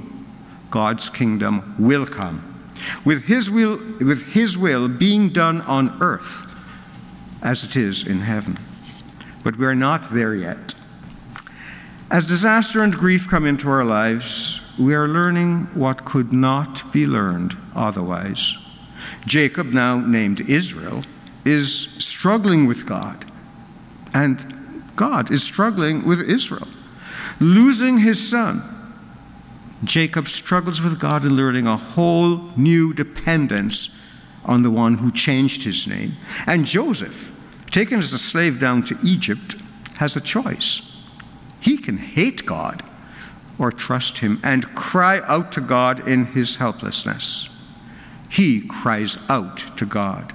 God's 0.70 1.08
kingdom 1.08 1.74
will 1.78 2.06
come 2.06 2.51
with 3.04 3.24
his 3.24 3.50
will, 3.50 3.78
with 4.00 4.32
his 4.32 4.56
will 4.56 4.88
being 4.88 5.30
done 5.30 5.60
on 5.62 5.96
earth 6.00 6.46
as 7.42 7.64
it 7.64 7.76
is 7.76 8.06
in 8.06 8.18
heaven. 8.18 8.58
But 9.42 9.56
we 9.56 9.66
are 9.66 9.74
not 9.74 10.10
there 10.10 10.34
yet. 10.34 10.74
As 12.10 12.26
disaster 12.26 12.82
and 12.82 12.92
grief 12.92 13.28
come 13.28 13.46
into 13.46 13.68
our 13.68 13.84
lives, 13.84 14.60
we 14.78 14.94
are 14.94 15.08
learning 15.08 15.68
what 15.74 16.04
could 16.04 16.32
not 16.32 16.92
be 16.92 17.06
learned 17.06 17.56
otherwise. 17.74 18.56
Jacob, 19.26 19.68
now 19.68 19.98
named 19.98 20.40
Israel, 20.42 21.02
is 21.44 21.90
struggling 22.04 22.66
with 22.66 22.86
God, 22.86 23.24
and 24.14 24.84
God 24.94 25.30
is 25.30 25.42
struggling 25.42 26.06
with 26.06 26.20
Israel. 26.20 26.68
Losing 27.40 27.98
his 27.98 28.28
son, 28.30 28.62
Jacob 29.84 30.28
struggles 30.28 30.80
with 30.80 31.00
God 31.00 31.24
in 31.24 31.36
learning 31.36 31.66
a 31.66 31.76
whole 31.76 32.50
new 32.56 32.92
dependence 32.92 33.98
on 34.44 34.62
the 34.62 34.70
one 34.70 34.98
who 34.98 35.10
changed 35.10 35.64
his 35.64 35.86
name. 35.86 36.12
And 36.46 36.66
Joseph, 36.66 37.30
taken 37.70 37.98
as 37.98 38.12
a 38.12 38.18
slave 38.18 38.60
down 38.60 38.84
to 38.84 38.98
Egypt, 39.04 39.56
has 39.96 40.16
a 40.16 40.20
choice. 40.20 41.06
He 41.60 41.78
can 41.78 41.96
hate 41.96 42.46
God 42.46 42.82
or 43.58 43.70
trust 43.70 44.18
him 44.18 44.40
and 44.42 44.74
cry 44.74 45.20
out 45.26 45.52
to 45.52 45.60
God 45.60 46.06
in 46.08 46.26
his 46.26 46.56
helplessness. 46.56 47.48
He 48.28 48.66
cries 48.66 49.18
out 49.28 49.58
to 49.76 49.86
God. 49.86 50.34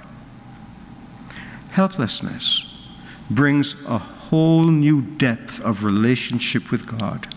Helplessness 1.70 2.86
brings 3.30 3.86
a 3.86 3.98
whole 3.98 4.64
new 4.64 5.02
depth 5.02 5.60
of 5.60 5.84
relationship 5.84 6.70
with 6.70 6.86
God. 6.98 7.34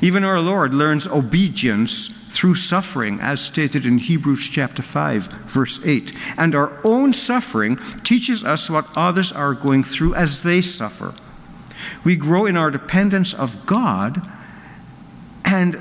Even 0.00 0.24
our 0.24 0.40
Lord 0.40 0.74
learns 0.74 1.06
obedience 1.06 2.08
through 2.32 2.54
suffering, 2.54 3.20
as 3.20 3.40
stated 3.40 3.84
in 3.84 3.98
Hebrews 3.98 4.48
chapter 4.48 4.82
5, 4.82 5.26
verse 5.46 5.84
8. 5.86 6.12
And 6.36 6.54
our 6.54 6.80
own 6.82 7.12
suffering 7.12 7.78
teaches 8.04 8.44
us 8.44 8.70
what 8.70 8.88
others 8.96 9.32
are 9.32 9.54
going 9.54 9.82
through 9.82 10.14
as 10.14 10.42
they 10.42 10.60
suffer. 10.60 11.14
We 12.04 12.16
grow 12.16 12.46
in 12.46 12.56
our 12.56 12.70
dependence 12.70 13.34
of 13.34 13.66
God, 13.66 14.28
and 15.44 15.76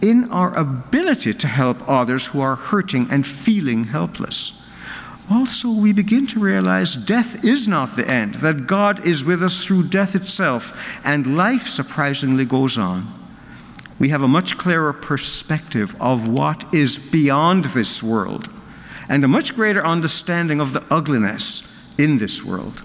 in 0.00 0.30
our 0.30 0.54
ability 0.56 1.34
to 1.34 1.46
help 1.46 1.88
others 1.88 2.26
who 2.26 2.40
are 2.40 2.56
hurting 2.56 3.08
and 3.10 3.26
feeling 3.26 3.84
helpless. 3.84 4.70
Also, 5.30 5.72
we 5.72 5.92
begin 5.92 6.26
to 6.26 6.40
realize 6.40 6.96
death 6.96 7.44
is 7.44 7.68
not 7.68 7.96
the 7.96 8.06
end, 8.08 8.34
that 8.36 8.66
God 8.66 9.06
is 9.06 9.24
with 9.24 9.42
us 9.42 9.64
through 9.64 9.84
death 9.84 10.14
itself, 10.14 11.00
and 11.04 11.36
life 11.36 11.68
surprisingly 11.68 12.44
goes 12.44 12.76
on. 12.76 13.06
We 14.02 14.08
have 14.08 14.22
a 14.22 14.26
much 14.26 14.58
clearer 14.58 14.92
perspective 14.92 15.94
of 16.00 16.26
what 16.26 16.74
is 16.74 16.96
beyond 17.12 17.66
this 17.66 18.02
world, 18.02 18.48
and 19.08 19.22
a 19.22 19.28
much 19.28 19.54
greater 19.54 19.86
understanding 19.86 20.60
of 20.60 20.72
the 20.72 20.82
ugliness 20.90 21.94
in 21.96 22.18
this 22.18 22.44
world. 22.44 22.82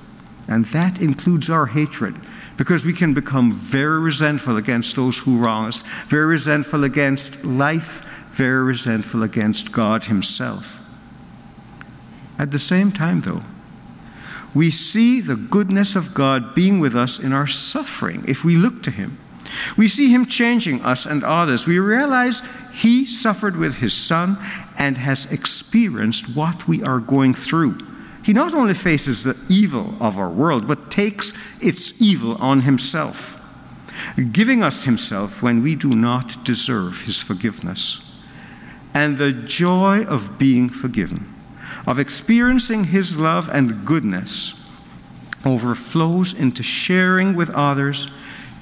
And 0.48 0.66
that 0.66 1.02
includes 1.02 1.50
our 1.50 1.66
hatred 1.66 2.22
because 2.56 2.86
we 2.86 2.94
can 2.94 3.16
become 3.16 3.52
very 3.52 4.00
resentful 4.00 4.58
against 4.58 4.96
those 4.96 5.18
who 5.18 5.40
wrong 5.40 5.66
us, 5.66 5.82
very 6.06 6.28
resentful 6.28 6.84
against 6.84 7.44
life, 7.44 8.04
very 8.30 8.64
resentful 8.64 9.24
against 9.24 9.72
God 9.72 10.04
Himself. 10.04 10.88
At 12.38 12.52
the 12.52 12.60
same 12.60 12.92
time, 12.92 13.22
though, 13.22 13.42
we 14.54 14.70
see 14.70 15.20
the 15.22 15.36
goodness 15.36 15.96
of 15.96 16.14
God 16.14 16.54
being 16.54 16.80
with 16.80 16.96
us 16.96 17.18
in 17.20 17.34
our 17.34 17.48
suffering 17.48 18.24
if 18.28 18.46
we 18.46 18.56
look 18.56 18.84
to 18.84 18.92
Him. 18.92 19.18
We 19.78 19.88
see 19.88 20.10
Him 20.10 20.26
changing 20.26 20.82
us 20.82 21.06
and 21.06 21.24
others. 21.24 21.68
We 21.68 21.80
realize 21.80 22.42
He 22.74 23.06
suffered 23.06 23.56
with 23.56 23.78
His 23.78 23.94
Son 23.94 24.38
and 24.78 24.98
has 24.98 25.32
experienced 25.32 26.36
what 26.36 26.68
we 26.68 26.84
are 26.84 27.00
going 27.00 27.34
through. 27.34 27.78
He 28.28 28.34
not 28.34 28.54
only 28.54 28.74
faces 28.74 29.24
the 29.24 29.38
evil 29.48 29.96
of 30.02 30.18
our 30.18 30.30
world, 30.30 30.68
but 30.68 30.92
takes 30.92 31.32
its 31.64 32.02
evil 32.02 32.36
on 32.42 32.60
himself, 32.60 33.42
giving 34.34 34.62
us 34.62 34.84
himself 34.84 35.42
when 35.42 35.64
we 35.64 35.76
do 35.76 35.96
not 35.96 36.44
deserve 36.44 37.04
his 37.04 37.22
forgiveness. 37.22 38.22
And 38.94 39.18
the 39.18 39.32
joy 39.32 40.04
of 40.04 40.38
being 40.38 40.68
forgiven, 40.68 41.34
of 41.86 42.00
experiencing 42.00 42.84
his 42.84 43.18
love 43.18 43.48
and 43.48 43.86
goodness, 43.86 44.70
overflows 45.46 46.34
into 46.38 46.64
sharing 46.64 47.34
with 47.34 47.50
others, 47.52 48.12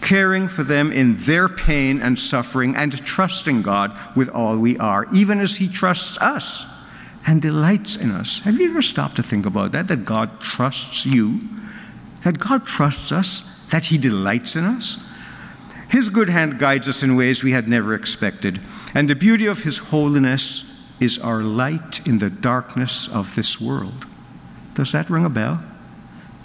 caring 0.06 0.48
for 0.48 0.64
them 0.64 0.92
in 0.92 1.18
their 1.22 1.50
pain 1.50 2.00
and 2.00 2.18
suffering, 2.18 2.76
and 2.76 3.04
trusting 3.06 3.64
God 3.64 3.98
with 4.16 4.30
all 4.30 4.56
we 4.56 4.78
are, 4.78 5.08
even 5.12 5.42
as 5.42 5.58
he 5.58 5.68
trusts 5.68 6.22
us 6.22 6.72
and 7.26 7.42
delights 7.42 7.96
in 7.96 8.12
us. 8.12 8.40
Have 8.40 8.60
you 8.60 8.70
ever 8.70 8.84
stopped 8.84 9.16
to 9.16 9.24
think 9.24 9.48
about 9.48 9.72
that? 9.72 9.88
That 9.88 10.06
God 10.06 10.40
trusts 10.40 11.08
you, 11.08 11.42
that 12.24 12.38
God 12.38 12.68
trusts 12.68 13.12
us, 13.12 13.66
that 13.72 13.86
He 13.86 13.98
delights 13.98 14.56
in 14.56 14.64
us? 14.64 15.04
His 15.90 16.10
good 16.10 16.30
hand 16.30 16.60
guides 16.60 16.88
us 16.88 17.02
in 17.02 17.16
ways 17.16 17.44
we 17.44 17.52
had 17.52 17.68
never 17.68 17.96
expected, 17.96 18.62
and 18.94 19.10
the 19.10 19.16
beauty 19.16 19.48
of 19.48 19.64
His 19.64 19.78
holiness 19.78 20.72
is 21.00 21.18
our 21.18 21.42
light 21.42 22.06
in 22.08 22.20
the 22.20 22.30
darkness 22.30 23.08
of 23.08 23.36
this 23.36 23.60
world. 23.60 24.06
Does 24.76 24.92
that 24.92 25.10
ring 25.10 25.26
a 25.26 25.30
bell? 25.30 25.64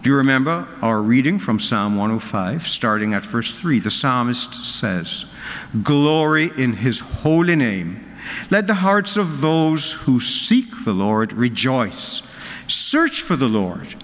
Do 0.03 0.09
you 0.09 0.17
remember 0.17 0.67
our 0.81 1.03
reading 1.03 1.39
from 1.39 1.61
Psalm 1.61 1.95
105, 1.95 2.67
starting 2.67 3.13
at 3.13 3.27
verse 3.27 3.59
3? 3.59 3.81
The 3.81 3.91
psalmist 3.91 4.55
says, 4.55 5.27
Glory 5.83 6.51
in 6.57 6.73
His 6.73 7.01
holy 7.01 7.55
name. 7.55 8.07
Let 8.51 8.67
the 8.67 8.75
hearts 8.75 9.19
of 9.19 9.43
those 9.43 9.93
who 9.93 10.19
seek 10.19 10.85
the 10.85 10.95
Lord 10.95 11.35
rejoice. 11.35 12.35
Search 12.67 13.21
for 13.21 13.37
the 13.37 13.49
Lord 13.49 13.95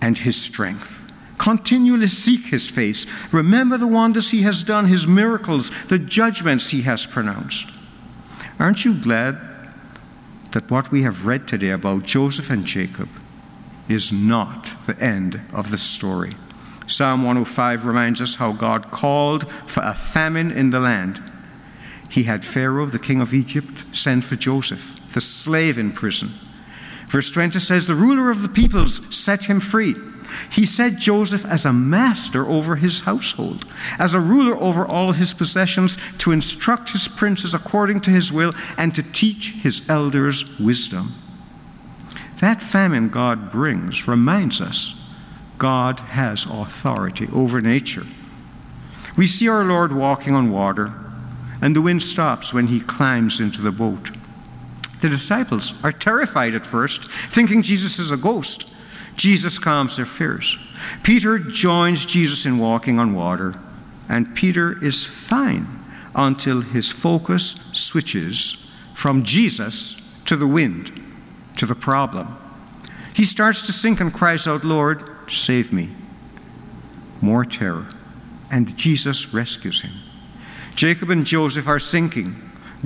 and 0.00 0.16
his 0.16 0.40
strength. 0.40 1.10
Continually 1.36 2.06
seek 2.06 2.46
his 2.46 2.70
face. 2.70 3.06
Remember 3.32 3.76
the 3.76 3.86
wonders 3.86 4.30
he 4.30 4.42
has 4.42 4.62
done, 4.62 4.86
his 4.86 5.06
miracles, 5.06 5.70
the 5.88 5.98
judgments 5.98 6.70
he 6.70 6.82
has 6.82 7.04
pronounced. 7.04 7.70
Aren't 8.58 8.84
you 8.84 8.94
glad 8.94 9.38
that 10.52 10.70
what 10.70 10.90
we 10.90 11.02
have 11.02 11.26
read 11.26 11.48
today 11.48 11.70
about 11.70 12.04
Joseph 12.04 12.50
and 12.50 12.64
Jacob 12.64 13.08
is 13.88 14.12
not 14.12 14.72
the 14.86 14.98
end 15.00 15.40
of 15.52 15.70
the 15.70 15.78
story? 15.78 16.34
Psalm 16.86 17.22
105 17.22 17.84
reminds 17.84 18.20
us 18.20 18.36
how 18.36 18.52
God 18.52 18.90
called 18.90 19.50
for 19.66 19.82
a 19.82 19.94
famine 19.94 20.50
in 20.50 20.70
the 20.70 20.80
land 20.80 21.22
he 22.12 22.24
had 22.24 22.44
Pharaoh, 22.44 22.84
the 22.84 22.98
king 22.98 23.22
of 23.22 23.32
Egypt, 23.32 23.86
send 23.90 24.22
for 24.22 24.36
Joseph, 24.36 25.00
the 25.14 25.20
slave 25.22 25.78
in 25.78 25.92
prison. 25.92 26.28
Verse 27.08 27.30
20 27.30 27.58
says, 27.58 27.86
The 27.86 27.94
ruler 27.94 28.30
of 28.30 28.42
the 28.42 28.50
peoples 28.50 29.16
set 29.16 29.46
him 29.46 29.60
free. 29.60 29.94
He 30.50 30.66
set 30.66 30.98
Joseph 30.98 31.46
as 31.46 31.64
a 31.64 31.72
master 31.72 32.46
over 32.46 32.76
his 32.76 33.00
household, 33.00 33.66
as 33.98 34.12
a 34.12 34.20
ruler 34.20 34.54
over 34.56 34.86
all 34.86 35.12
his 35.12 35.32
possessions, 35.32 35.96
to 36.18 36.32
instruct 36.32 36.90
his 36.90 37.08
princes 37.08 37.54
according 37.54 38.02
to 38.02 38.10
his 38.10 38.30
will, 38.30 38.52
and 38.76 38.94
to 38.94 39.02
teach 39.02 39.52
his 39.62 39.88
elders 39.88 40.60
wisdom. 40.60 41.14
That 42.42 42.60
famine 42.60 43.08
God 43.08 43.52
brings 43.52 44.08
reminds 44.08 44.60
us 44.60 44.98
God 45.58 46.00
has 46.00 46.44
authority 46.44 47.28
over 47.32 47.60
nature. 47.60 48.02
We 49.16 49.28
see 49.28 49.48
our 49.48 49.62
Lord 49.62 49.92
walking 49.92 50.34
on 50.34 50.50
water 50.50 50.92
and 51.60 51.76
the 51.76 51.80
wind 51.80 52.02
stops 52.02 52.52
when 52.52 52.66
he 52.66 52.80
climbs 52.80 53.38
into 53.38 53.62
the 53.62 53.70
boat. 53.70 54.10
The 55.00 55.08
disciples 55.08 55.72
are 55.84 55.92
terrified 55.92 56.56
at 56.56 56.66
first, 56.66 57.08
thinking 57.08 57.62
Jesus 57.62 58.00
is 58.00 58.10
a 58.10 58.16
ghost. 58.16 58.74
Jesus 59.14 59.60
calms 59.60 59.96
their 59.96 60.04
fears. 60.04 60.58
Peter 61.04 61.38
joins 61.38 62.04
Jesus 62.04 62.44
in 62.44 62.58
walking 62.58 62.98
on 62.98 63.14
water, 63.14 63.54
and 64.08 64.34
Peter 64.34 64.84
is 64.84 65.06
fine 65.06 65.68
until 66.16 66.60
his 66.60 66.90
focus 66.90 67.70
switches 67.72 68.74
from 68.94 69.22
Jesus 69.22 70.20
to 70.24 70.34
the 70.34 70.48
wind, 70.48 71.02
to 71.62 71.66
the 71.66 71.74
problem. 71.76 72.36
He 73.14 73.24
starts 73.24 73.66
to 73.66 73.72
sink 73.72 74.00
and 74.00 74.12
cries 74.12 74.48
out, 74.48 74.64
Lord, 74.64 75.08
save 75.30 75.72
me. 75.72 75.90
More 77.20 77.44
terror. 77.44 77.86
And 78.50 78.76
Jesus 78.76 79.32
rescues 79.32 79.82
him. 79.82 79.92
Jacob 80.74 81.10
and 81.10 81.24
Joseph 81.24 81.68
are 81.68 81.78
sinking, 81.78 82.34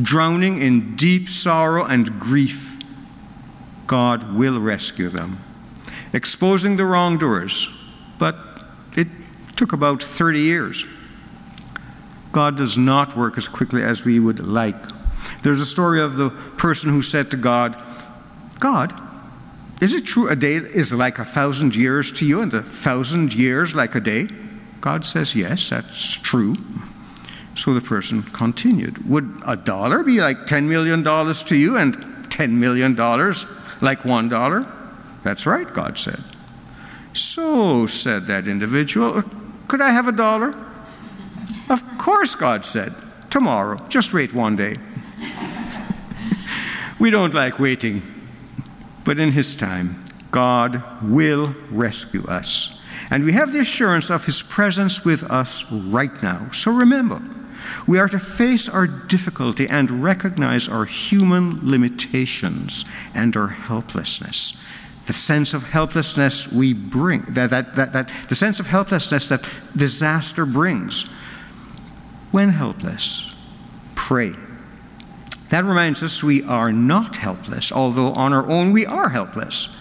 drowning 0.03 0.61
in 0.61 0.95
deep 0.95 1.31
sorrow 1.31 1.87
and 1.87 2.21
grief. 2.21 2.77
God 3.87 4.35
will 4.35 4.61
rescue 4.61 5.09
them, 5.09 5.39
exposing 6.13 6.77
the 6.77 6.85
wrongdoers, 6.85 7.71
but 8.19 8.37
it 8.95 9.09
took 9.57 9.73
about 9.73 10.03
30 10.03 10.39
years. 10.39 10.85
God 12.33 12.59
does 12.59 12.77
not 12.77 13.17
work 13.17 13.39
as 13.39 13.49
quickly 13.49 13.83
as 13.83 14.05
we 14.05 14.21
would 14.21 14.41
like. 14.41 14.77
There's 15.43 15.63
a 15.63 15.67
story 15.67 16.03
of 16.03 16.17
the 16.17 16.29
person 16.59 16.91
who 16.91 17.01
said 17.01 17.31
to 17.31 17.39
God, 17.39 17.83
God, 18.59 18.95
is 19.81 19.93
it 19.93 20.07
true 20.07 20.29
a 20.29 20.37
day 20.37 20.55
is 20.55 20.93
like 20.93 21.19
a 21.19 21.25
thousand 21.25 21.77
years 21.77 22.11
to 22.13 22.27
you 22.27 22.41
and 22.41 22.53
a 22.55 22.63
thousand 22.63 23.35
years 23.35 23.75
like 23.75 23.95
a 23.95 24.01
day? 24.01 24.29
God 24.81 25.05
says, 25.05 25.35
Yes, 25.35 25.71
that's 25.71 26.13
true. 26.13 26.57
So 27.55 27.73
the 27.73 27.81
person 27.81 28.23
continued. 28.23 29.09
Would 29.09 29.43
a 29.47 29.57
dollar 29.57 30.03
be 30.03 30.21
like 30.21 30.47
$10 30.47 30.65
million 30.65 31.03
to 31.03 31.57
you 31.57 31.77
and 31.79 31.97
$10 31.97 32.51
million 32.51 32.95
like 32.95 34.03
$1? 34.03 34.73
That's 35.25 35.47
right, 35.47 35.73
God 35.73 35.99
said. 35.99 36.21
So, 37.15 37.87
said 37.87 38.25
that 38.25 38.47
individual, 38.47 39.23
could 39.69 39.81
I 39.81 39.91
have 39.91 40.07
a 40.07 40.13
dollar? 40.13 40.55
Of 41.71 41.99
course, 41.99 42.35
God 42.35 42.65
said. 42.65 42.93
Tomorrow. 43.31 43.87
Just 43.89 44.13
wait 44.13 44.35
one 44.35 44.55
day. 44.55 44.77
we 46.99 47.11
don't 47.11 47.33
like 47.33 47.59
waiting, 47.59 48.03
but 49.07 49.21
in 49.21 49.33
His 49.33 49.55
time, 49.55 50.05
God 50.33 50.83
will 51.01 51.55
rescue 51.71 52.27
us. 52.27 52.83
And 53.11 53.25
we 53.25 53.33
have 53.33 53.53
the 53.53 53.61
assurance 53.61 54.11
of 54.11 54.27
His 54.27 54.43
presence 54.43 55.05
with 55.05 55.23
us 55.31 55.73
right 55.73 56.23
now. 56.23 56.51
So 56.51 56.73
remember, 56.73 57.23
we 57.87 57.99
are 57.99 58.09
to 58.09 58.19
face 58.19 58.69
our 58.69 58.87
difficulty 58.87 59.69
and 59.69 60.03
recognize 60.03 60.69
our 60.69 60.85
human 60.85 61.61
limitations 61.63 62.85
and 63.15 63.37
our 63.37 63.47
helplessness. 63.47 64.63
The 65.07 65.13
sense 65.13 65.55
of 65.55 65.71
helplessness 65.71 66.53
we 66.53 66.73
bring, 66.73 67.23
that, 67.29 67.51
that, 67.51 67.77
that, 67.77 67.93
that, 67.93 68.11
the 68.29 68.35
sense 68.35 68.59
of 68.59 68.67
helplessness 68.67 69.29
that 69.29 69.45
disaster 69.77 70.45
brings. 70.45 71.05
When 72.33 72.49
helpless, 72.49 73.33
pray. 73.95 74.35
That 75.51 75.65
reminds 75.65 76.03
us 76.03 76.23
we 76.23 76.43
are 76.43 76.73
not 76.73 77.17
helpless, 77.17 77.71
although 77.71 78.13
on 78.13 78.33
our 78.33 78.47
own 78.47 78.73
we 78.73 78.85
are 78.85 79.11
helpless. 79.11 79.77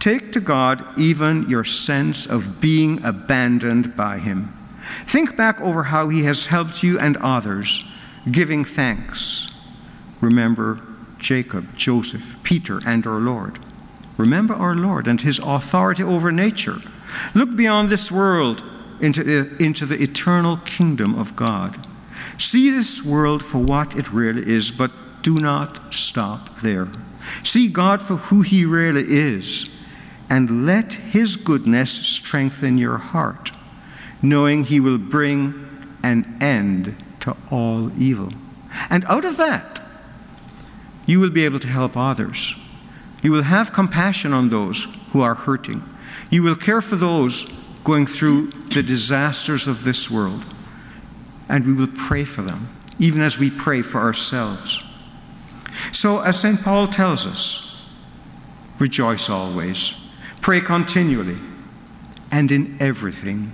Take 0.00 0.32
to 0.32 0.40
God 0.40 0.86
even 0.98 1.48
your 1.48 1.64
sense 1.64 2.26
of 2.26 2.60
being 2.60 3.02
abandoned 3.04 3.96
by 3.96 4.18
Him. 4.18 4.56
Think 5.06 5.36
back 5.36 5.60
over 5.60 5.84
how 5.84 6.08
He 6.08 6.24
has 6.24 6.46
helped 6.46 6.82
you 6.82 6.98
and 6.98 7.16
others, 7.18 7.84
giving 8.30 8.64
thanks. 8.64 9.54
Remember 10.20 10.80
Jacob, 11.18 11.76
Joseph, 11.76 12.42
Peter, 12.42 12.80
and 12.86 13.06
our 13.06 13.18
Lord. 13.18 13.58
Remember 14.16 14.54
our 14.54 14.74
Lord 14.74 15.08
and 15.08 15.20
His 15.20 15.38
authority 15.40 16.02
over 16.02 16.32
nature. 16.32 16.76
Look 17.34 17.54
beyond 17.56 17.88
this 17.88 18.10
world 18.10 18.62
into 19.00 19.22
the, 19.22 19.62
into 19.62 19.86
the 19.86 20.02
eternal 20.02 20.58
kingdom 20.58 21.18
of 21.18 21.36
God. 21.36 21.85
See 22.38 22.70
this 22.70 23.04
world 23.04 23.42
for 23.42 23.58
what 23.58 23.96
it 23.96 24.12
really 24.12 24.46
is, 24.46 24.70
but 24.70 24.90
do 25.22 25.36
not 25.36 25.92
stop 25.94 26.56
there. 26.56 26.88
See 27.42 27.68
God 27.68 28.02
for 28.02 28.16
who 28.16 28.42
He 28.42 28.64
really 28.64 29.04
is, 29.06 29.74
and 30.28 30.66
let 30.66 30.92
His 30.92 31.36
goodness 31.36 31.90
strengthen 31.90 32.78
your 32.78 32.98
heart, 32.98 33.52
knowing 34.22 34.64
He 34.64 34.80
will 34.80 34.98
bring 34.98 35.66
an 36.02 36.36
end 36.40 36.96
to 37.20 37.36
all 37.50 37.90
evil. 38.00 38.32
And 38.90 39.04
out 39.06 39.24
of 39.24 39.36
that, 39.38 39.82
you 41.06 41.20
will 41.20 41.30
be 41.30 41.44
able 41.44 41.60
to 41.60 41.68
help 41.68 41.96
others. 41.96 42.54
You 43.22 43.32
will 43.32 43.44
have 43.44 43.72
compassion 43.72 44.32
on 44.32 44.50
those 44.50 44.86
who 45.12 45.22
are 45.22 45.34
hurting. 45.34 45.82
You 46.30 46.42
will 46.42 46.56
care 46.56 46.80
for 46.80 46.96
those 46.96 47.44
going 47.82 48.06
through 48.06 48.50
the 48.74 48.82
disasters 48.82 49.66
of 49.66 49.84
this 49.84 50.10
world. 50.10 50.44
And 51.48 51.64
we 51.64 51.72
will 51.72 51.92
pray 51.94 52.24
for 52.24 52.42
them, 52.42 52.68
even 52.98 53.20
as 53.20 53.38
we 53.38 53.50
pray 53.50 53.82
for 53.82 53.98
ourselves. 53.98 54.82
So, 55.92 56.20
as 56.20 56.40
St. 56.40 56.60
Paul 56.62 56.86
tells 56.86 57.26
us, 57.26 57.88
rejoice 58.78 59.28
always, 59.28 60.08
pray 60.40 60.60
continually, 60.60 61.38
and 62.32 62.50
in 62.50 62.76
everything, 62.80 63.52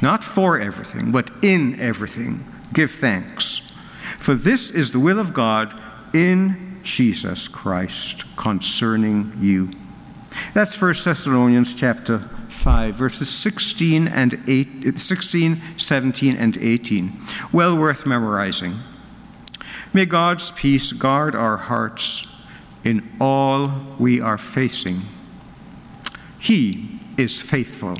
not 0.00 0.24
for 0.24 0.58
everything, 0.58 1.12
but 1.12 1.30
in 1.42 1.78
everything, 1.80 2.46
give 2.72 2.90
thanks. 2.90 3.76
For 4.18 4.34
this 4.34 4.70
is 4.70 4.92
the 4.92 5.00
will 5.00 5.18
of 5.18 5.34
God 5.34 5.74
in 6.14 6.78
Jesus 6.82 7.48
Christ 7.48 8.24
concerning 8.36 9.32
you. 9.40 9.70
That's 10.52 10.80
1 10.80 10.94
Thessalonians 11.04 11.74
chapter 11.74 12.28
5, 12.54 12.94
verses 12.94 13.28
16, 13.28 14.08
and 14.08 14.42
8, 14.46 14.98
16, 14.98 15.60
17, 15.76 16.36
and 16.36 16.56
18. 16.56 17.20
Well 17.52 17.76
worth 17.76 18.06
memorizing. 18.06 18.74
May 19.92 20.06
God's 20.06 20.50
peace 20.52 20.92
guard 20.92 21.34
our 21.34 21.56
hearts 21.56 22.46
in 22.84 23.16
all 23.20 23.96
we 23.98 24.20
are 24.20 24.38
facing. 24.38 25.02
He 26.38 27.00
is 27.16 27.40
faithful 27.40 27.98